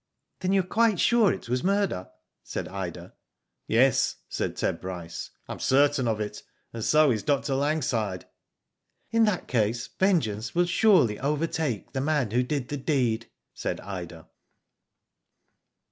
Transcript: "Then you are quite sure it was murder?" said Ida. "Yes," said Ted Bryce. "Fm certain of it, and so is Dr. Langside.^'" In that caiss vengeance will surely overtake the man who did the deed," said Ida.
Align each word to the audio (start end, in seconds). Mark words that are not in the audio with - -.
"Then 0.39 0.51
you 0.51 0.61
are 0.61 0.63
quite 0.63 0.99
sure 0.99 1.31
it 1.31 1.47
was 1.47 1.63
murder?" 1.63 2.09
said 2.41 2.67
Ida. 2.67 3.13
"Yes," 3.67 4.15
said 4.27 4.55
Ted 4.57 4.81
Bryce. 4.81 5.29
"Fm 5.47 5.61
certain 5.61 6.07
of 6.07 6.19
it, 6.19 6.41
and 6.73 6.83
so 6.83 7.11
is 7.11 7.21
Dr. 7.21 7.53
Langside.^'" 7.53 8.25
In 9.15 9.25
that 9.25 9.47
caiss 9.47 9.87
vengeance 9.99 10.55
will 10.55 10.65
surely 10.65 11.19
overtake 11.19 11.93
the 11.93 12.01
man 12.01 12.31
who 12.31 12.41
did 12.41 12.69
the 12.69 12.77
deed," 12.77 13.29
said 13.53 13.79
Ida. 13.81 14.27